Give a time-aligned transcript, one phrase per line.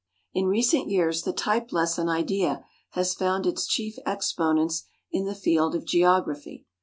[0.33, 5.75] In recent years the type lesson idea has found its chief exponents in the field
[5.75, 6.65] of geography.